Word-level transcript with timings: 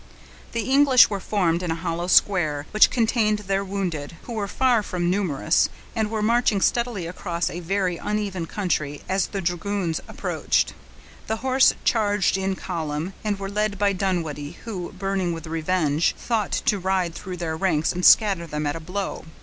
The 0.53 0.61
English 0.63 1.11
were 1.11 1.19
formed 1.19 1.61
in 1.61 1.69
a 1.69 1.75
hollow 1.75 2.07
square, 2.07 2.65
which 2.71 2.89
contained 2.89 3.37
their 3.41 3.63
wounded, 3.63 4.15
who 4.23 4.33
were 4.33 4.47
far 4.47 4.81
from 4.81 5.11
numerous, 5.11 5.69
and 5.95 6.09
were 6.09 6.23
marching 6.23 6.59
steadily 6.59 7.05
across 7.05 7.51
a 7.51 7.59
very 7.59 7.97
uneven 7.97 8.47
country 8.47 9.03
as 9.07 9.27
the 9.27 9.41
dragoons 9.41 10.01
approached. 10.07 10.73
The 11.27 11.35
horse 11.45 11.73
charged 11.83 12.35
in 12.35 12.55
column, 12.55 13.13
and 13.23 13.37
were 13.37 13.47
led 13.47 13.77
by 13.77 13.93
Dunwoodie, 13.93 14.57
who, 14.65 14.91
burning 14.93 15.33
with 15.33 15.45
revenge, 15.45 16.15
thought 16.17 16.51
to 16.65 16.79
ride 16.79 17.13
through 17.13 17.37
their 17.37 17.55
ranks, 17.55 17.93
and 17.93 18.03
scatter 18.03 18.47
them 18.47 18.65
at 18.65 18.75
a 18.75 18.79
blow. 18.79 19.25